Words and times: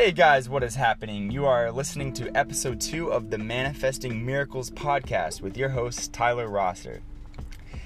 Hey 0.00 0.12
guys, 0.12 0.48
what 0.48 0.62
is 0.62 0.74
happening? 0.74 1.30
You 1.30 1.44
are 1.44 1.70
listening 1.70 2.14
to 2.14 2.34
episode 2.34 2.80
two 2.80 3.12
of 3.12 3.28
the 3.28 3.36
Manifesting 3.36 4.24
Miracles 4.24 4.70
podcast 4.70 5.42
with 5.42 5.58
your 5.58 5.68
host 5.68 6.14
Tyler 6.14 6.48
Rosser. 6.48 7.02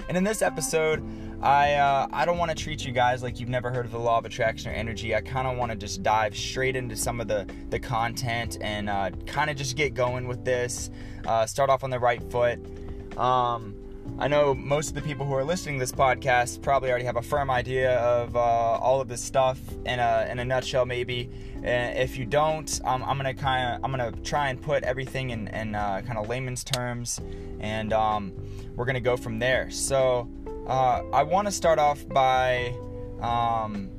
And 0.09 0.17
in 0.17 0.23
this 0.23 0.41
episode, 0.41 1.03
I 1.43 1.75
uh, 1.75 2.07
I 2.13 2.25
don't 2.25 2.39
want 2.39 2.53
to 2.53 2.55
treat 2.57 2.85
you 2.85 2.93
guys 2.93 3.25
like 3.25 3.41
you've 3.41 3.49
never 3.49 3.69
heard 3.69 3.85
of 3.85 3.91
the 3.91 3.99
law 3.99 4.19
of 4.19 4.27
attraction 4.27 4.71
or 4.71 4.75
energy. 4.75 5.13
I 5.13 5.23
kind 5.23 5.49
of 5.49 5.59
want 5.59 5.73
to 5.73 5.77
just 5.77 6.05
dive 6.05 6.37
straight 6.37 6.77
into 6.77 6.95
some 6.95 7.21
of 7.21 7.27
the 7.27 7.53
the 7.71 7.81
content 7.81 8.59
and 8.61 8.89
uh, 8.89 9.11
kind 9.27 9.51
of 9.51 9.57
just 9.57 9.77
get 9.77 9.95
going 9.95 10.29
with 10.29 10.45
this. 10.45 10.91
Uh, 11.27 11.47
start 11.47 11.69
off 11.69 11.83
on 11.83 11.91
the 11.91 11.99
right 11.99 12.23
foot. 12.31 12.61
Um, 13.19 13.75
I 14.19 14.29
know 14.29 14.55
most 14.55 14.89
of 14.89 14.95
the 14.95 15.03
people 15.03 15.27
who 15.27 15.35
are 15.35 15.45
listening 15.45 15.79
to 15.79 15.83
this 15.83 15.91
podcast 15.91 16.63
probably 16.63 16.91
already 16.91 17.07
have 17.07 17.17
a 17.17 17.23
firm 17.23 17.51
idea 17.51 17.99
of 17.99 18.37
uh, 18.37 18.39
all 18.39 19.01
of 19.01 19.09
this 19.09 19.21
stuff 19.21 19.59
in 19.87 19.99
a, 19.99 20.29
in 20.31 20.39
a 20.39 20.45
nutshell, 20.45 20.87
maybe. 20.87 21.29
And 21.65 21.99
if 21.99 22.19
you 22.19 22.27
don't, 22.27 22.81
um, 22.85 23.03
I'm 23.03 23.17
gonna 23.17 23.35
kind 23.35 23.75
of 23.75 23.85
I'm 23.85 23.91
gonna 23.91 24.13
try 24.23 24.51
and 24.51 24.61
put 24.61 24.85
everything 24.85 25.31
in, 25.31 25.49
in 25.49 25.75
uh, 25.75 26.03
kind 26.07 26.19
of 26.19 26.29
layman's 26.29 26.63
terms, 26.63 27.21
and 27.59 27.93
um, 27.93 28.33
we're 28.77 28.85
gonna 28.85 29.01
go 29.01 29.17
from 29.17 29.39
there. 29.39 29.71
So 29.71 30.29
uh, 30.67 31.03
I 31.13 31.23
want 31.23 31.49
to 31.49 31.53
start 31.53 31.79
off 31.79 32.07
by 32.09 32.75
um, 33.21 33.91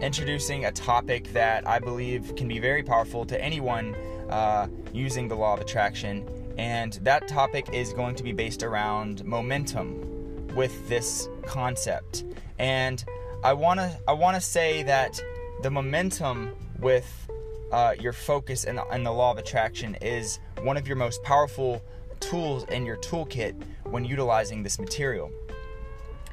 introducing 0.00 0.64
a 0.64 0.72
topic 0.72 1.32
that 1.32 1.66
I 1.68 1.78
believe 1.78 2.34
can 2.36 2.48
be 2.48 2.58
very 2.58 2.82
powerful 2.82 3.24
to 3.26 3.40
anyone 3.40 3.94
uh, 4.28 4.66
using 4.92 5.28
the 5.28 5.36
law 5.36 5.54
of 5.54 5.60
attraction 5.60 6.28
and 6.56 6.92
that 7.02 7.26
topic 7.26 7.68
is 7.72 7.92
going 7.92 8.14
to 8.16 8.22
be 8.22 8.32
based 8.32 8.62
around 8.62 9.24
momentum 9.24 10.46
with 10.54 10.88
this 10.88 11.28
concept. 11.46 12.24
And 12.58 13.04
I 13.42 13.52
want 13.52 13.80
to 13.80 13.98
I 14.06 14.12
want 14.12 14.36
to 14.36 14.40
say 14.40 14.82
that 14.84 15.20
the 15.62 15.70
momentum 15.70 16.54
with 16.78 17.28
uh, 17.72 17.94
your 17.98 18.12
focus 18.12 18.64
and 18.64 18.78
the, 18.78 18.86
and 18.86 19.04
the 19.04 19.10
law 19.10 19.30
of 19.30 19.38
attraction 19.38 19.96
is 19.96 20.38
one 20.62 20.76
of 20.76 20.86
your 20.86 20.96
most 20.96 21.22
powerful 21.22 21.82
tools 22.20 22.64
in 22.64 22.86
your 22.86 22.96
toolkit 22.98 23.54
when 23.84 24.04
utilizing 24.04 24.62
this 24.62 24.78
material. 24.78 25.30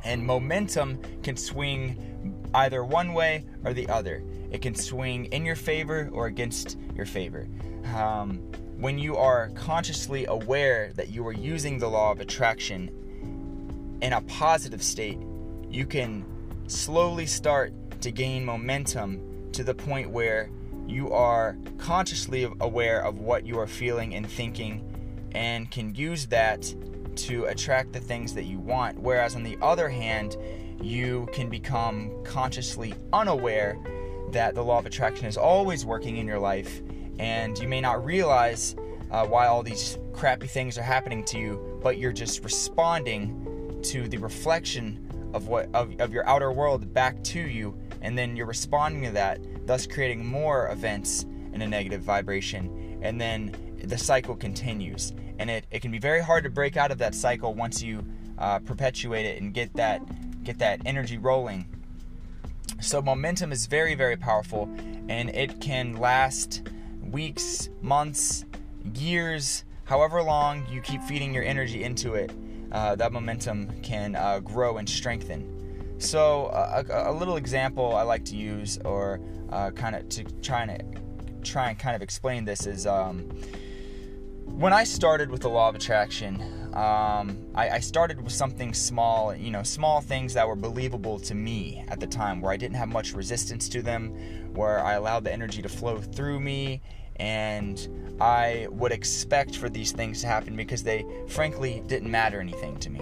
And 0.04 0.26
momentum 0.26 1.00
can 1.24 1.38
swing 1.38 2.48
either 2.54 2.84
one 2.84 3.14
way 3.14 3.46
or 3.64 3.74
the 3.74 3.88
other. 3.90 4.24
It 4.52 4.62
can 4.62 4.76
swing 4.76 5.26
in 5.26 5.46
your 5.46 5.56
favor 5.56 6.10
or 6.12 6.28
against 6.28 6.78
your 6.96 7.06
favor. 7.06 7.48
Um, 7.96 8.38
when 8.78 8.98
you 8.98 9.16
are 9.16 9.50
consciously 9.56 10.26
aware 10.26 10.92
that 10.96 11.10
you 11.10 11.26
are 11.28 11.34
using 11.34 11.78
the 11.78 11.88
law 11.88 12.12
of 12.12 12.20
attraction 12.20 12.90
in 14.02 14.14
a 14.14 14.22
positive 14.22 14.82
state, 14.82 15.20
you 15.70 15.86
can 15.86 16.26
slowly 16.68 17.26
start 17.26 17.74
to 18.02 18.12
gain 18.12 18.44
momentum 18.44 19.31
to 19.54 19.64
the 19.64 19.74
point 19.74 20.10
where 20.10 20.50
you 20.88 21.12
are 21.12 21.58
consciously 21.78 22.52
aware 22.60 23.02
of 23.02 23.20
what 23.20 23.46
you 23.46 23.60
are 23.60 23.68
feeling 23.68 24.16
and 24.16 24.30
thinking 24.30 24.84
and 25.34 25.72
can 25.72 25.94
use 25.96 26.26
that 26.28 26.74
to 27.16 27.46
attract 27.46 27.94
the 27.94 28.00
things 28.00 28.34
that 28.34 28.44
you 28.44 28.60
want. 28.60 29.00
Whereas, 29.00 29.36
on 29.36 29.44
the 29.44 29.58
other 29.62 29.90
hand, 29.90 30.38
you 30.82 31.28
can 31.34 31.50
become 31.50 32.12
consciously 32.24 32.94
unaware 33.14 33.78
that 34.32 34.56
the 34.56 34.64
law 34.64 34.80
of 34.80 34.86
attraction 34.86 35.26
is 35.26 35.38
always 35.38 35.86
working 35.86 36.18
in 36.18 36.26
your 36.26 36.40
life 36.40 36.82
and 37.20 37.58
you 37.60 37.68
may 37.68 37.82
not 37.82 38.04
realize 38.04 38.76
uh, 39.12 39.26
why 39.26 39.46
all 39.48 39.62
these 39.62 39.98
crappy 40.14 40.48
things 40.48 40.78
are 40.78 40.84
happening 40.84 41.24
to 41.26 41.38
you, 41.38 41.80
but 41.84 41.98
you're 41.98 42.12
just 42.14 42.44
responding 42.44 43.80
to 43.84 44.08
the 44.08 44.18
reflection 44.18 45.08
of 45.34 45.48
what 45.48 45.70
of, 45.74 45.94
of 46.00 46.12
your 46.12 46.28
outer 46.28 46.52
world 46.52 46.94
back 46.94 47.24
to 47.24 47.40
you, 47.40 47.78
and 48.02 48.18
then 48.18 48.36
you're 48.36 48.46
responding 48.46 49.04
to 49.04 49.12
that, 49.12 49.40
thus 49.68 49.86
creating 49.88 50.26
more 50.26 50.70
events 50.70 51.26
in 51.54 51.62
a 51.62 51.68
negative 51.68 52.02
vibration, 52.02 53.00
and 53.02 53.20
then 53.20 53.56
the 53.84 53.98
cycle 53.98 54.36
continues. 54.36 55.14
And 55.40 55.50
it, 55.50 55.66
it 55.72 55.82
can 55.82 55.92
be 55.92 56.00
very 56.00 56.22
hard 56.22 56.44
to 56.44 56.50
break 56.50 56.78
out 56.78 56.92
of 56.92 56.98
that 57.00 57.16
cycle 57.16 57.54
once 57.54 57.82
you 57.82 58.06
uh, 58.38 58.60
perpetuate 58.60 59.26
it 59.26 59.42
and 59.42 59.54
get 59.54 59.74
that 59.76 60.02
get 60.44 60.58
that 60.58 60.82
energy 60.86 61.18
rolling. 61.18 61.68
So 62.80 63.02
momentum 63.02 63.52
is 63.52 63.68
very 63.68 63.96
very 63.96 64.18
powerful, 64.18 64.70
and 65.08 65.30
it 65.30 65.60
can 65.62 65.98
last 65.98 66.64
weeks, 67.02 67.70
months, 67.82 68.46
years, 68.96 69.64
however 69.84 70.24
long 70.24 70.66
you 70.72 70.82
keep 70.82 71.02
feeding 71.04 71.34
your 71.34 71.44
energy 71.44 71.84
into 71.84 72.14
it, 72.14 72.32
uh, 72.72 72.96
that 72.96 73.12
momentum 73.12 73.70
can 73.82 74.16
uh, 74.16 74.40
grow 74.40 74.78
and 74.78 74.90
strengthen. 74.90 75.61
So, 76.02 76.48
uh, 76.48 76.84
a, 76.90 77.12
a, 77.12 77.14
little 77.14 77.38
example 77.38 77.96
I 77.96 78.02
like 78.02 78.26
to 78.26 78.36
use, 78.36 78.80
or 78.84 79.22
uh, 79.52 79.70
kind 79.70 79.96
of 79.96 80.10
to 80.10 80.24
try 80.42 80.64
and 80.64 81.00
try 81.44 81.70
and 81.70 81.78
kind 81.78 81.96
of 81.96 82.02
explain 82.02 82.44
this, 82.44 82.66
is 82.66 82.88
um, 82.88 83.30
when 84.46 84.74
I 84.74 84.84
started 84.84 85.30
with 85.30 85.42
the 85.42 85.50
law 85.50 85.70
of 85.70 85.76
attraction. 85.76 86.58
Um, 86.74 87.38
I, 87.54 87.70
I 87.70 87.80
started 87.80 88.22
with 88.22 88.32
something 88.32 88.74
small, 88.74 89.36
you 89.36 89.52
know, 89.52 89.62
small 89.62 90.00
things 90.00 90.34
that 90.36 90.48
were 90.48 90.56
believable 90.56 91.20
to 91.20 91.36
me 91.36 91.84
at 91.90 92.00
the 92.00 92.08
time, 92.08 92.40
where 92.40 92.52
I 92.52 92.58
didn't 92.58 92.78
have 92.78 92.88
much 92.88 93.14
resistance 93.14 93.68
to 93.70 93.82
them, 93.82 94.10
where 94.54 94.80
I 94.80 94.94
allowed 94.94 95.26
the 95.26 95.34
energy 95.34 95.62
to 95.62 95.70
flow 95.70 96.00
through 96.00 96.40
me, 96.40 96.82
and 97.18 98.16
I 98.22 98.68
would 98.72 98.94
expect 98.94 99.58
for 99.58 99.70
these 99.70 99.92
things 99.92 100.22
to 100.22 100.28
happen 100.28 100.56
because 100.56 100.82
they 100.82 101.06
frankly 101.28 101.84
didn't 101.88 102.10
matter 102.10 102.40
anything 102.40 102.78
to 102.80 102.90
me. 102.90 103.02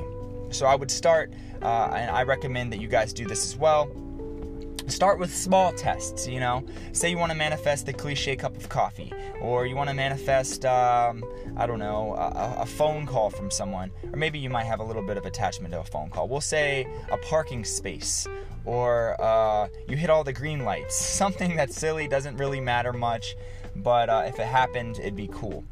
So 0.51 0.65
I 0.65 0.75
would 0.75 0.91
start, 0.91 1.33
uh, 1.61 1.91
and 1.93 2.11
I 2.11 2.23
recommend 2.23 2.71
that 2.73 2.81
you 2.81 2.87
guys 2.87 3.13
do 3.13 3.25
this 3.25 3.45
as 3.45 3.55
well. 3.55 3.89
Start 4.87 5.19
with 5.19 5.33
small 5.33 5.71
tests, 5.73 6.27
you 6.27 6.39
know. 6.39 6.65
Say 6.93 7.11
you 7.11 7.17
want 7.17 7.31
to 7.31 7.37
manifest 7.37 7.85
the 7.85 7.93
cliche 7.93 8.35
cup 8.35 8.57
of 8.57 8.69
coffee, 8.69 9.13
or 9.39 9.67
you 9.67 9.75
want 9.75 9.89
to 9.89 9.95
manifest, 9.95 10.65
um, 10.65 11.23
I 11.55 11.67
don't 11.67 11.77
know, 11.77 12.15
a, 12.15 12.61
a 12.61 12.65
phone 12.65 13.05
call 13.05 13.29
from 13.29 13.51
someone, 13.51 13.91
or 14.11 14.17
maybe 14.17 14.39
you 14.39 14.49
might 14.49 14.65
have 14.65 14.79
a 14.79 14.83
little 14.83 15.05
bit 15.05 15.17
of 15.17 15.25
attachment 15.25 15.73
to 15.73 15.81
a 15.81 15.83
phone 15.83 16.09
call. 16.09 16.27
We'll 16.27 16.41
say 16.41 16.87
a 17.11 17.17
parking 17.17 17.63
space, 17.63 18.27
or 18.65 19.15
uh, 19.21 19.67
you 19.87 19.95
hit 19.95 20.09
all 20.09 20.23
the 20.23 20.33
green 20.33 20.65
lights. 20.65 20.95
Something 21.19 21.55
that's 21.55 21.75
silly, 21.75 22.07
doesn't 22.07 22.37
really 22.37 22.59
matter 22.59 22.91
much 22.91 23.35
but 23.75 24.09
uh, 24.09 24.23
if 24.27 24.39
it 24.39 24.47
happened, 24.47 24.99
it'd 24.99 25.15
be 25.15 25.29
cool. 25.31 25.63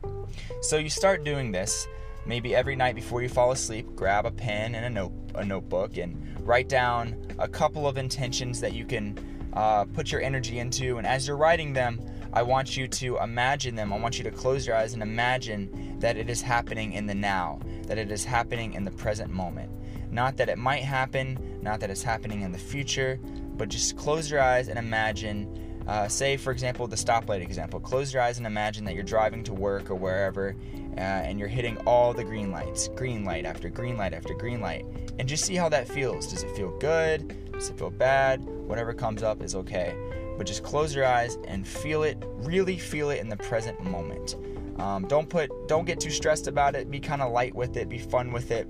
So 0.61 0.77
you 0.77 0.89
start 0.89 1.23
doing 1.23 1.51
this. 1.51 1.87
Maybe 2.27 2.53
every 2.53 2.75
night 2.75 2.93
before 2.93 3.21
you 3.21 3.29
fall 3.29 3.51
asleep, 3.51 3.87
grab 3.95 4.25
a 4.25 4.31
pen 4.31 4.75
and 4.75 4.85
a 4.85 4.89
note, 4.89 5.13
a 5.33 5.45
notebook, 5.45 5.95
and 5.95 6.37
write 6.45 6.67
down 6.67 7.15
a 7.39 7.47
couple 7.47 7.87
of 7.87 7.97
intentions 7.97 8.59
that 8.59 8.73
you 8.73 8.83
can 8.83 9.17
uh, 9.53 9.85
put 9.85 10.11
your 10.11 10.21
energy 10.21 10.59
into. 10.59 10.97
And 10.97 11.07
as 11.07 11.25
you're 11.25 11.37
writing 11.37 11.71
them, 11.71 12.01
I 12.33 12.41
want 12.41 12.75
you 12.75 12.85
to 12.89 13.17
imagine 13.19 13.75
them. 13.75 13.93
I 13.93 13.97
want 13.97 14.17
you 14.17 14.25
to 14.25 14.31
close 14.31 14.67
your 14.67 14.75
eyes 14.75 14.91
and 14.91 15.01
imagine 15.01 15.97
that 15.99 16.17
it 16.17 16.29
is 16.29 16.41
happening 16.41 16.93
in 16.93 17.05
the 17.05 17.15
now, 17.15 17.61
that 17.83 17.97
it 17.97 18.11
is 18.11 18.25
happening 18.25 18.73
in 18.73 18.83
the 18.83 18.91
present 18.91 19.31
moment. 19.31 19.71
Not 20.11 20.35
that 20.37 20.49
it 20.49 20.57
might 20.57 20.83
happen, 20.83 21.59
not 21.61 21.79
that 21.79 21.89
it's 21.89 22.03
happening 22.03 22.41
in 22.41 22.51
the 22.51 22.57
future, 22.57 23.19
but 23.55 23.69
just 23.69 23.95
close 23.95 24.29
your 24.29 24.41
eyes 24.41 24.67
and 24.67 24.77
imagine 24.77 25.66
uh, 25.87 26.07
say, 26.07 26.35
for 26.35 26.51
example, 26.51 26.87
the 26.87 26.95
stoplight 26.95 27.41
example. 27.41 27.79
Close 27.79 28.13
your 28.13 28.21
eyes 28.21 28.37
and 28.37 28.45
imagine 28.45 28.83
that 28.85 28.93
you're 28.93 29.03
driving 29.03 29.43
to 29.45 29.53
work 29.53 29.89
or 29.89 29.95
wherever, 29.95 30.55
uh, 30.97 30.99
and 30.99 31.39
you're 31.39 31.47
hitting 31.47 31.77
all 31.79 32.13
the 32.13 32.23
green 32.23 32.51
lights, 32.51 32.89
green 32.89 33.23
light 33.23 33.45
after 33.45 33.69
green 33.69 33.97
light 33.97 34.13
after 34.13 34.33
green 34.33 34.59
light, 34.59 34.85
and 35.17 35.29
just 35.29 35.45
see 35.45 35.55
how 35.55 35.69
that 35.69 35.87
feels. 35.87 36.27
Does 36.27 36.43
it 36.43 36.55
feel 36.55 36.77
good? 36.79 37.51
Does 37.53 37.69
it 37.69 37.77
feel 37.77 37.89
bad? 37.89 38.43
Whatever 38.43 38.93
comes 38.93 39.23
up 39.23 39.41
is 39.41 39.55
okay. 39.55 39.95
But 40.37 40.45
just 40.45 40.61
close 40.61 40.93
your 40.93 41.05
eyes 41.05 41.37
and 41.47 41.65
feel 41.65 42.03
it. 42.03 42.21
Really 42.35 42.77
feel 42.77 43.09
it 43.09 43.19
in 43.19 43.29
the 43.29 43.37
present 43.37 43.81
moment. 43.83 44.35
Um, 44.77 45.07
don't 45.07 45.27
put, 45.27 45.49
don't 45.67 45.85
get 45.85 45.99
too 45.99 46.11
stressed 46.11 46.47
about 46.47 46.75
it. 46.75 46.91
Be 46.91 46.99
kind 46.99 47.21
of 47.21 47.31
light 47.31 47.55
with 47.55 47.77
it. 47.77 47.89
Be 47.89 47.97
fun 47.97 48.31
with 48.31 48.51
it. 48.51 48.67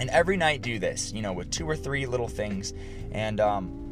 And 0.00 0.10
every 0.10 0.36
night 0.36 0.62
do 0.62 0.78
this. 0.78 1.12
You 1.12 1.22
know, 1.22 1.32
with 1.32 1.50
two 1.50 1.68
or 1.68 1.76
three 1.76 2.06
little 2.06 2.28
things, 2.28 2.72
and 3.12 3.40
um, 3.40 3.87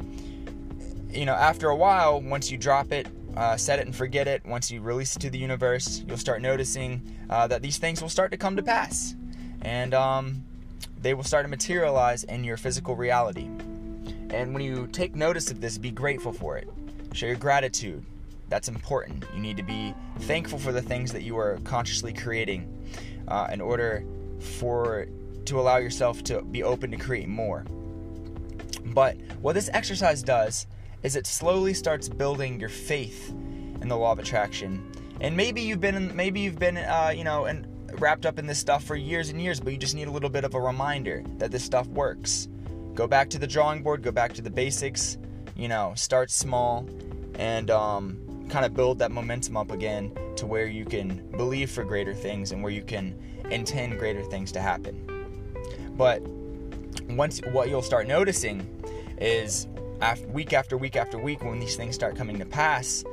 you 1.09 1.25
know, 1.25 1.33
after 1.33 1.69
a 1.69 1.75
while, 1.75 2.21
once 2.21 2.51
you 2.51 2.57
drop 2.57 2.91
it, 2.91 3.07
uh, 3.35 3.55
set 3.55 3.79
it 3.79 3.85
and 3.85 3.95
forget 3.95 4.27
it, 4.27 4.45
once 4.45 4.71
you 4.71 4.81
release 4.81 5.15
it 5.15 5.19
to 5.19 5.29
the 5.29 5.37
universe, 5.37 6.03
you'll 6.07 6.17
start 6.17 6.41
noticing 6.41 7.01
uh, 7.29 7.47
that 7.47 7.61
these 7.61 7.77
things 7.77 8.01
will 8.01 8.09
start 8.09 8.31
to 8.31 8.37
come 8.37 8.55
to 8.55 8.63
pass. 8.63 9.15
And 9.61 9.93
um, 9.93 10.43
they 11.01 11.13
will 11.13 11.23
start 11.23 11.45
to 11.45 11.49
materialize 11.49 12.23
in 12.23 12.43
your 12.43 12.57
physical 12.57 12.95
reality. 12.95 13.49
And 14.29 14.53
when 14.53 14.63
you 14.63 14.87
take 14.87 15.15
notice 15.15 15.51
of 15.51 15.61
this, 15.61 15.77
be 15.77 15.91
grateful 15.91 16.33
for 16.33 16.57
it. 16.57 16.69
Show 17.13 17.27
your 17.27 17.35
gratitude. 17.35 18.03
That's 18.49 18.67
important. 18.67 19.25
You 19.33 19.39
need 19.39 19.57
to 19.57 19.63
be 19.63 19.93
thankful 20.19 20.59
for 20.59 20.71
the 20.71 20.81
things 20.81 21.11
that 21.13 21.23
you 21.23 21.37
are 21.37 21.59
consciously 21.63 22.13
creating 22.13 22.67
uh, 23.27 23.47
in 23.51 23.61
order 23.61 24.03
for 24.39 25.07
to 25.45 25.59
allow 25.59 25.77
yourself 25.77 26.23
to 26.25 26.41
be 26.41 26.63
open 26.63 26.91
to 26.91 26.97
create 26.97 27.27
more. 27.27 27.65
But 28.85 29.17
what 29.41 29.53
this 29.53 29.69
exercise 29.73 30.23
does 30.23 30.67
is 31.07 31.15
it 31.15 31.25
slowly 31.25 31.73
starts 31.73 32.09
building 32.09 32.59
your 32.59 32.67
faith 32.67 33.29
in 33.81 33.87
the 33.87 33.95
law 33.95 34.11
of 34.11 34.19
attraction. 34.19 34.91
And 35.21 35.37
maybe 35.37 35.61
you've 35.61 35.79
been 35.79 36.13
maybe 36.13 36.41
you've 36.41 36.59
been 36.59 36.75
uh, 36.75 37.13
you 37.15 37.23
know 37.23 37.45
and 37.45 37.65
wrapped 37.93 38.25
up 38.25 38.37
in 38.37 38.45
this 38.45 38.59
stuff 38.59 38.83
for 38.83 38.97
years 38.97 39.29
and 39.29 39.41
years, 39.41 39.61
but 39.61 39.71
you 39.71 39.79
just 39.79 39.95
need 39.95 40.09
a 40.09 40.11
little 40.11 40.29
bit 40.29 40.43
of 40.43 40.53
a 40.53 40.59
reminder 40.59 41.23
that 41.37 41.49
this 41.49 41.63
stuff 41.63 41.87
works. 41.87 42.49
Go 42.93 43.07
back 43.07 43.29
to 43.29 43.39
the 43.39 43.47
drawing 43.47 43.83
board, 43.83 44.03
go 44.03 44.11
back 44.11 44.33
to 44.33 44.41
the 44.41 44.49
basics, 44.49 45.17
you 45.55 45.69
know, 45.69 45.93
start 45.95 46.29
small 46.29 46.85
and 47.35 47.71
um, 47.71 48.45
kind 48.49 48.65
of 48.65 48.73
build 48.73 48.99
that 48.99 49.09
momentum 49.09 49.55
up 49.55 49.71
again 49.71 50.11
to 50.35 50.45
where 50.45 50.67
you 50.67 50.83
can 50.83 51.25
believe 51.37 51.71
for 51.71 51.85
greater 51.85 52.13
things 52.13 52.51
and 52.51 52.61
where 52.61 52.73
you 52.73 52.83
can 52.83 53.15
intend 53.49 53.97
greater 53.97 54.23
things 54.23 54.51
to 54.51 54.59
happen. 54.59 55.07
But 55.95 56.21
once 57.07 57.39
what 57.53 57.69
you'll 57.69 57.81
start 57.81 58.07
noticing 58.07 58.67
is 59.21 59.67
after, 60.01 60.27
week 60.27 60.53
after 60.53 60.77
week 60.77 60.95
after 60.95 61.17
week 61.17 61.43
when 61.43 61.59
these 61.59 61.75
things 61.75 61.95
start 61.95 62.15
coming 62.15 62.37
to 62.39 62.45
pass. 62.45 63.03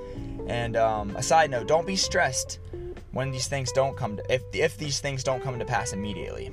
And 0.47 0.77
um, 0.77 1.17
a 1.17 1.23
side 1.23 1.51
note: 1.51 1.67
don't 1.67 1.87
be 1.87 1.97
stressed 1.97 2.59
when 3.13 3.31
these 3.31 3.47
things 3.47 3.73
don't 3.73 3.97
come 3.97 4.17
to 4.17 4.33
if 4.33 4.43
if 4.53 4.77
these 4.77 5.01
things 5.01 5.25
don't 5.25 5.43
come 5.43 5.59
to 5.59 5.65
pass 5.65 5.93
immediately, 5.93 6.51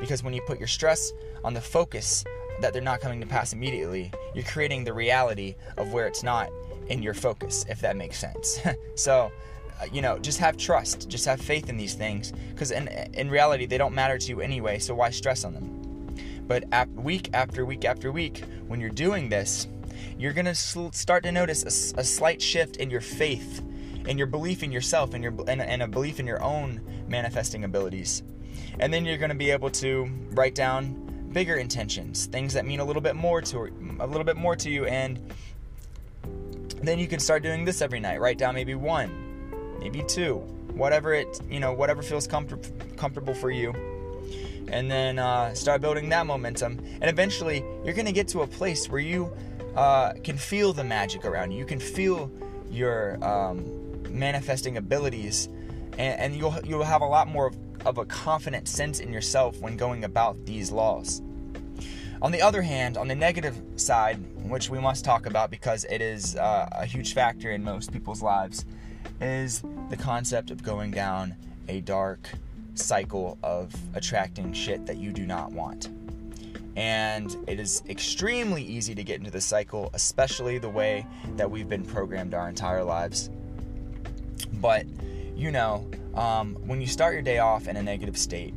because 0.00 0.22
when 0.22 0.34
you 0.34 0.42
put 0.42 0.58
your 0.58 0.68
stress 0.68 1.12
on 1.44 1.54
the 1.54 1.60
focus 1.60 2.24
that 2.60 2.72
they're 2.72 2.82
not 2.82 3.00
coming 3.00 3.20
to 3.20 3.26
pass 3.26 3.52
immediately, 3.52 4.12
you're 4.34 4.44
creating 4.44 4.84
the 4.84 4.92
reality 4.92 5.54
of 5.78 5.92
where 5.92 6.06
it's 6.06 6.22
not 6.22 6.50
in 6.88 7.02
your 7.02 7.14
focus, 7.14 7.64
if 7.68 7.80
that 7.80 7.96
makes 7.96 8.18
sense. 8.18 8.60
so, 8.96 9.32
uh, 9.80 9.86
you 9.90 10.02
know, 10.02 10.18
just 10.18 10.38
have 10.38 10.56
trust, 10.56 11.08
just 11.08 11.24
have 11.24 11.40
faith 11.40 11.70
in 11.70 11.76
these 11.76 11.94
things, 11.94 12.32
because 12.50 12.70
in 12.70 12.88
in 13.14 13.30
reality 13.30 13.64
they 13.64 13.78
don't 13.78 13.94
matter 13.94 14.18
to 14.18 14.28
you 14.28 14.40
anyway. 14.40 14.78
So 14.78 14.94
why 14.94 15.10
stress 15.10 15.44
on 15.44 15.54
them? 15.54 15.79
But 16.50 16.64
week 16.96 17.30
after 17.32 17.64
week 17.64 17.84
after 17.84 18.10
week, 18.10 18.42
when 18.66 18.80
you're 18.80 18.90
doing 18.90 19.28
this, 19.28 19.68
you're 20.18 20.32
gonna 20.32 20.56
start 20.56 21.22
to 21.22 21.30
notice 21.30 21.62
a, 21.62 22.00
a 22.00 22.02
slight 22.02 22.42
shift 22.42 22.78
in 22.78 22.90
your 22.90 23.00
faith, 23.00 23.62
in 24.08 24.18
your 24.18 24.26
belief 24.26 24.64
in 24.64 24.72
yourself, 24.72 25.14
and 25.14 25.22
your 25.22 25.32
and, 25.46 25.62
and 25.62 25.80
a 25.80 25.86
belief 25.86 26.18
in 26.18 26.26
your 26.26 26.42
own 26.42 26.80
manifesting 27.06 27.62
abilities. 27.62 28.24
And 28.80 28.92
then 28.92 29.04
you're 29.04 29.16
gonna 29.16 29.36
be 29.36 29.52
able 29.52 29.70
to 29.70 30.10
write 30.32 30.56
down 30.56 31.28
bigger 31.32 31.54
intentions, 31.54 32.26
things 32.26 32.52
that 32.54 32.66
mean 32.66 32.80
a 32.80 32.84
little 32.84 33.00
bit 33.00 33.14
more 33.14 33.40
to 33.42 33.70
a 34.00 34.06
little 34.08 34.24
bit 34.24 34.36
more 34.36 34.56
to 34.56 34.68
you, 34.68 34.86
and 34.86 35.32
then 36.82 36.98
you 36.98 37.06
can 37.06 37.20
start 37.20 37.44
doing 37.44 37.64
this 37.64 37.80
every 37.80 38.00
night. 38.00 38.20
Write 38.20 38.38
down 38.38 38.56
maybe 38.56 38.74
one, 38.74 39.78
maybe 39.78 40.02
two, 40.08 40.38
whatever 40.72 41.14
it 41.14 41.40
you 41.48 41.60
know, 41.60 41.72
whatever 41.72 42.02
feels 42.02 42.26
comfort- 42.26 42.96
comfortable 42.96 43.34
for 43.34 43.52
you 43.52 43.72
and 44.70 44.90
then 44.90 45.18
uh, 45.18 45.52
start 45.54 45.80
building 45.80 46.08
that 46.10 46.26
momentum. 46.26 46.78
And 47.00 47.10
eventually, 47.10 47.64
you're 47.84 47.94
going 47.94 48.06
to 48.06 48.12
get 48.12 48.28
to 48.28 48.42
a 48.42 48.46
place 48.46 48.88
where 48.88 49.00
you 49.00 49.32
uh, 49.76 50.14
can 50.24 50.36
feel 50.36 50.72
the 50.72 50.84
magic 50.84 51.24
around 51.24 51.52
you. 51.52 51.58
You 51.58 51.64
can 51.64 51.80
feel 51.80 52.30
your 52.70 53.22
um, 53.24 53.64
manifesting 54.08 54.76
abilities, 54.76 55.48
and, 55.98 56.20
and, 56.20 56.36
you'll 56.36 56.56
you'll 56.64 56.84
have 56.84 57.02
a 57.02 57.06
lot 57.06 57.28
more 57.28 57.46
of, 57.46 57.56
of 57.86 57.98
a 57.98 58.04
confident 58.04 58.68
sense 58.68 59.00
in 59.00 59.12
yourself 59.12 59.58
when 59.60 59.76
going 59.76 60.04
about 60.04 60.44
these 60.46 60.70
laws. 60.70 61.22
On 62.22 62.32
the 62.32 62.42
other 62.42 62.60
hand, 62.60 62.98
on 62.98 63.08
the 63.08 63.14
negative 63.14 63.60
side, 63.76 64.16
which 64.42 64.68
we 64.68 64.78
must 64.78 65.04
talk 65.04 65.24
about 65.24 65.50
because 65.50 65.84
it 65.84 66.02
is 66.02 66.36
uh, 66.36 66.68
a 66.72 66.84
huge 66.84 67.14
factor 67.14 67.50
in 67.50 67.64
most 67.64 67.92
people's 67.92 68.22
lives, 68.22 68.66
is 69.20 69.62
the 69.88 69.96
concept 69.96 70.50
of 70.50 70.62
going 70.62 70.90
down 70.90 71.34
a 71.68 71.80
dark, 71.80 72.28
cycle 72.80 73.38
of 73.42 73.74
attracting 73.94 74.52
shit 74.52 74.86
that 74.86 74.96
you 74.96 75.12
do 75.12 75.26
not 75.26 75.52
want. 75.52 75.88
And 76.76 77.36
it 77.46 77.60
is 77.60 77.82
extremely 77.88 78.62
easy 78.62 78.94
to 78.94 79.04
get 79.04 79.18
into 79.18 79.30
the 79.30 79.40
cycle, 79.40 79.90
especially 79.92 80.58
the 80.58 80.68
way 80.68 81.06
that 81.36 81.50
we've 81.50 81.68
been 81.68 81.84
programmed 81.84 82.32
our 82.32 82.48
entire 82.48 82.84
lives. 82.84 83.30
But, 84.54 84.86
you 85.36 85.50
know, 85.50 85.88
um, 86.14 86.54
when 86.66 86.80
you 86.80 86.86
start 86.86 87.14
your 87.14 87.22
day 87.22 87.38
off 87.38 87.68
in 87.68 87.76
a 87.76 87.82
negative 87.82 88.16
state, 88.16 88.54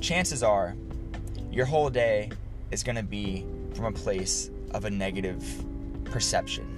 chances 0.00 0.42
are 0.42 0.74
your 1.50 1.66
whole 1.66 1.88
day 1.88 2.30
is 2.70 2.82
going 2.82 2.96
to 2.96 3.02
be 3.02 3.46
from 3.74 3.86
a 3.86 3.92
place 3.92 4.50
of 4.72 4.84
a 4.84 4.90
negative 4.90 5.44
perception. 6.04 6.72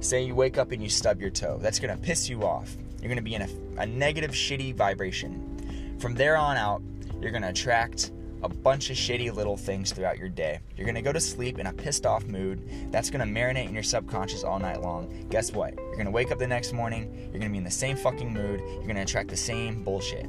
Say 0.00 0.22
you 0.22 0.34
wake 0.34 0.58
up 0.58 0.72
and 0.72 0.82
you 0.82 0.88
stub 0.88 1.20
your 1.20 1.30
toe, 1.30 1.58
that's 1.60 1.78
going 1.78 1.94
to 1.94 2.02
piss 2.02 2.28
you 2.28 2.44
off. 2.44 2.76
You're 3.00 3.08
going 3.08 3.16
to 3.16 3.22
be 3.22 3.34
in 3.34 3.42
a, 3.42 3.48
a 3.78 3.86
negative, 3.86 4.30
shitty 4.30 4.74
vibration. 4.74 5.55
From 5.98 6.14
there 6.14 6.36
on 6.36 6.56
out, 6.56 6.82
you're 7.20 7.30
going 7.30 7.42
to 7.42 7.48
attract 7.48 8.12
a 8.42 8.48
bunch 8.48 8.90
of 8.90 8.96
shitty 8.96 9.34
little 9.34 9.56
things 9.56 9.92
throughout 9.92 10.18
your 10.18 10.28
day. 10.28 10.60
You're 10.76 10.84
going 10.84 10.94
to 10.94 11.02
go 11.02 11.12
to 11.12 11.20
sleep 11.20 11.58
in 11.58 11.66
a 11.66 11.72
pissed 11.72 12.04
off 12.04 12.24
mood. 12.26 12.62
That's 12.92 13.10
going 13.10 13.26
to 13.26 13.40
marinate 13.40 13.68
in 13.68 13.74
your 13.74 13.82
subconscious 13.82 14.44
all 14.44 14.58
night 14.58 14.82
long. 14.82 15.26
Guess 15.30 15.52
what? 15.52 15.74
You're 15.74 15.94
going 15.94 16.06
to 16.06 16.10
wake 16.10 16.30
up 16.30 16.38
the 16.38 16.46
next 16.46 16.72
morning. 16.72 17.12
You're 17.14 17.40
going 17.40 17.42
to 17.42 17.48
be 17.48 17.58
in 17.58 17.64
the 17.64 17.70
same 17.70 17.96
fucking 17.96 18.32
mood. 18.32 18.60
You're 18.60 18.82
going 18.82 18.96
to 18.96 19.02
attract 19.02 19.28
the 19.28 19.36
same 19.36 19.82
bullshit. 19.82 20.28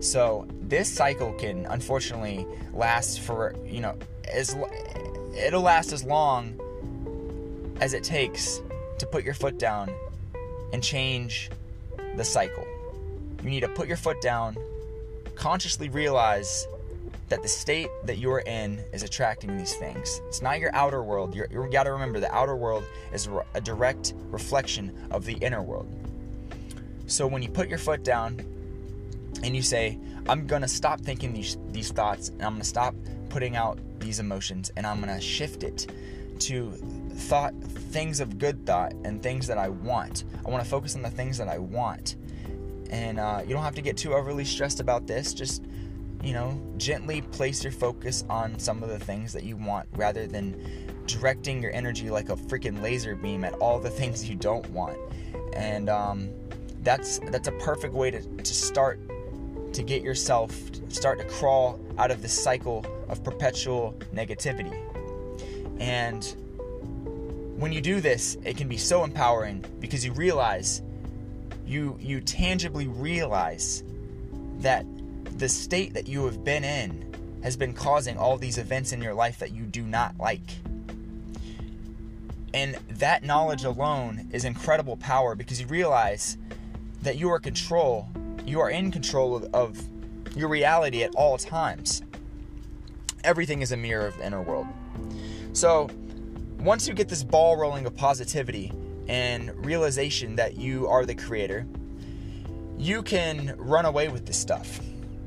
So, 0.00 0.46
this 0.62 0.88
cycle 0.88 1.32
can 1.34 1.66
unfortunately 1.66 2.46
last 2.72 3.20
for, 3.20 3.54
you 3.64 3.80
know, 3.80 3.96
as 4.30 4.56
it'll 5.36 5.62
last 5.62 5.92
as 5.92 6.02
long 6.02 6.58
as 7.80 7.92
it 7.92 8.02
takes 8.02 8.60
to 8.98 9.06
put 9.06 9.22
your 9.22 9.34
foot 9.34 9.58
down 9.58 9.90
and 10.72 10.82
change 10.82 11.50
the 12.16 12.24
cycle. 12.24 12.66
You 13.42 13.50
need 13.50 13.60
to 13.60 13.68
put 13.68 13.86
your 13.86 13.98
foot 13.98 14.20
down 14.20 14.56
consciously 15.36 15.88
realize 15.88 16.66
that 17.28 17.42
the 17.42 17.48
state 17.48 17.88
that 18.04 18.18
you're 18.18 18.40
in 18.40 18.82
is 18.92 19.02
attracting 19.02 19.56
these 19.56 19.74
things. 19.74 20.20
It's 20.28 20.42
not 20.42 20.60
your 20.60 20.74
outer 20.74 21.02
world. 21.02 21.34
You're, 21.34 21.48
you 21.50 21.68
got 21.70 21.84
to 21.84 21.92
remember 21.92 22.20
the 22.20 22.32
outer 22.32 22.56
world 22.56 22.84
is 23.12 23.28
a 23.54 23.60
direct 23.60 24.14
reflection 24.30 24.96
of 25.10 25.24
the 25.24 25.34
inner 25.34 25.62
world. 25.62 25.88
So 27.06 27.26
when 27.26 27.42
you 27.42 27.48
put 27.48 27.68
your 27.68 27.78
foot 27.78 28.02
down 28.02 28.40
and 29.42 29.54
you 29.56 29.62
say, 29.62 29.98
I'm 30.28 30.46
going 30.46 30.62
to 30.62 30.68
stop 30.68 31.00
thinking 31.00 31.32
these, 31.32 31.56
these 31.68 31.90
thoughts 31.90 32.30
and 32.30 32.42
I'm 32.42 32.52
going 32.52 32.62
to 32.62 32.68
stop 32.68 32.94
putting 33.28 33.56
out 33.56 33.78
these 33.98 34.18
emotions 34.20 34.70
and 34.76 34.86
I'm 34.86 35.00
going 35.00 35.14
to 35.14 35.20
shift 35.20 35.62
it 35.62 35.86
to 36.40 36.72
thought 37.12 37.54
things 37.62 38.20
of 38.20 38.38
good 38.38 38.66
thought 38.66 38.92
and 39.04 39.22
things 39.22 39.46
that 39.46 39.58
I 39.58 39.68
want. 39.68 40.24
I 40.44 40.50
want 40.50 40.62
to 40.62 40.68
focus 40.68 40.94
on 40.96 41.02
the 41.02 41.10
things 41.10 41.38
that 41.38 41.48
I 41.48 41.58
want. 41.58 42.16
And 42.90 43.18
uh, 43.18 43.42
you 43.46 43.54
don't 43.54 43.62
have 43.62 43.74
to 43.74 43.82
get 43.82 43.96
too 43.96 44.14
overly 44.14 44.44
stressed 44.44 44.80
about 44.80 45.06
this. 45.06 45.34
Just, 45.34 45.64
you 46.22 46.32
know, 46.32 46.60
gently 46.76 47.22
place 47.22 47.62
your 47.62 47.72
focus 47.72 48.24
on 48.28 48.58
some 48.58 48.82
of 48.82 48.88
the 48.88 48.98
things 48.98 49.32
that 49.32 49.44
you 49.44 49.56
want 49.56 49.88
rather 49.96 50.26
than 50.26 50.60
directing 51.06 51.62
your 51.62 51.72
energy 51.72 52.10
like 52.10 52.28
a 52.28 52.36
freaking 52.36 52.82
laser 52.82 53.14
beam 53.14 53.44
at 53.44 53.54
all 53.54 53.78
the 53.78 53.90
things 54.00 54.28
you 54.28 54.36
don't 54.36 54.68
want. 54.70 54.98
And 55.54 55.88
um, 55.88 56.30
that's 56.82 57.18
that's 57.30 57.48
a 57.48 57.52
perfect 57.52 57.94
way 57.94 58.10
to, 58.10 58.20
to 58.22 58.54
start 58.54 59.00
to 59.72 59.82
get 59.82 60.02
yourself 60.02 60.58
start 60.88 61.18
to 61.18 61.24
crawl 61.26 61.80
out 61.98 62.10
of 62.10 62.22
the 62.22 62.28
cycle 62.28 62.84
of 63.08 63.22
perpetual 63.22 63.94
negativity. 64.14 64.74
And 65.78 66.24
when 67.56 67.72
you 67.72 67.80
do 67.80 68.00
this, 68.00 68.36
it 68.44 68.56
can 68.56 68.68
be 68.68 68.76
so 68.76 69.04
empowering 69.04 69.64
because 69.80 70.04
you 70.04 70.12
realize 70.12 70.82
you 71.66 71.98
you 72.00 72.20
tangibly 72.20 72.86
realize 72.86 73.82
that 74.58 74.86
the 75.38 75.48
state 75.48 75.94
that 75.94 76.08
you 76.08 76.24
have 76.24 76.44
been 76.44 76.64
in 76.64 77.14
has 77.42 77.56
been 77.56 77.74
causing 77.74 78.16
all 78.16 78.38
these 78.38 78.58
events 78.58 78.92
in 78.92 79.00
your 79.00 79.14
life 79.14 79.38
that 79.38 79.52
you 79.52 79.64
do 79.64 79.82
not 79.82 80.16
like. 80.18 80.56
And 82.54 82.76
that 82.88 83.22
knowledge 83.22 83.64
alone 83.64 84.28
is 84.32 84.44
incredible 84.44 84.96
power 84.96 85.34
because 85.34 85.60
you 85.60 85.66
realize 85.66 86.38
that 87.02 87.18
you 87.18 87.28
are 87.30 87.38
control, 87.38 88.08
you 88.44 88.60
are 88.60 88.70
in 88.70 88.90
control 88.90 89.36
of, 89.36 89.54
of 89.54 90.36
your 90.36 90.48
reality 90.48 91.02
at 91.02 91.14
all 91.14 91.36
times. 91.36 92.02
Everything 93.24 93.60
is 93.60 93.72
a 93.72 93.76
mirror 93.76 94.06
of 94.06 94.16
the 94.16 94.26
inner 94.26 94.42
world. 94.42 94.66
So, 95.52 95.90
once 96.58 96.88
you 96.88 96.94
get 96.94 97.08
this 97.08 97.22
ball 97.22 97.56
rolling 97.56 97.86
of 97.86 97.94
positivity, 97.94 98.72
and 99.08 99.52
realization 99.64 100.36
that 100.36 100.56
you 100.56 100.86
are 100.88 101.06
the 101.06 101.14
creator, 101.14 101.66
you 102.78 103.02
can 103.02 103.54
run 103.58 103.84
away 103.86 104.08
with 104.08 104.26
this 104.26 104.36
stuff. 104.36 104.80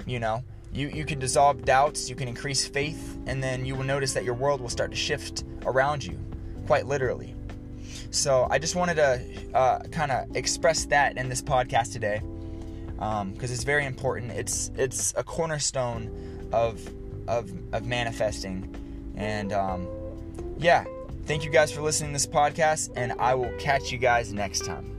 You 0.05 0.19
know, 0.19 0.43
you, 0.71 0.89
you 0.89 1.05
can 1.05 1.19
dissolve 1.19 1.65
doubts, 1.65 2.09
you 2.09 2.15
can 2.15 2.27
increase 2.27 2.65
faith, 2.65 3.17
and 3.25 3.43
then 3.43 3.65
you 3.65 3.75
will 3.75 3.85
notice 3.85 4.13
that 4.13 4.23
your 4.23 4.35
world 4.35 4.61
will 4.61 4.69
start 4.69 4.91
to 4.91 4.97
shift 4.97 5.43
around 5.65 6.03
you, 6.03 6.17
quite 6.67 6.85
literally. 6.85 7.35
So 8.11 8.47
I 8.49 8.59
just 8.59 8.75
wanted 8.75 8.95
to 8.95 9.21
uh, 9.53 9.83
kind 9.91 10.11
of 10.11 10.35
express 10.35 10.85
that 10.85 11.17
in 11.17 11.29
this 11.29 11.41
podcast 11.41 11.93
today, 11.93 12.21
because 12.93 13.21
um, 13.21 13.33
it's 13.39 13.63
very 13.63 13.85
important. 13.85 14.31
It's 14.31 14.71
it's 14.75 15.13
a 15.15 15.23
cornerstone 15.23 16.49
of 16.51 16.81
of 17.27 17.51
of 17.71 17.85
manifesting, 17.85 18.75
and 19.15 19.53
um, 19.53 19.87
yeah, 20.57 20.85
Thank 21.29 21.43
you 21.45 21.51
guys 21.51 21.71
for 21.71 21.83
listening 21.83 22.09
to 22.09 22.13
this 22.13 22.25
podcast, 22.25 22.89
and 22.95 23.13
I 23.19 23.35
will 23.35 23.51
catch 23.59 23.91
you 23.91 23.99
guys 23.99 24.33
next 24.33 24.65
time. 24.65 24.98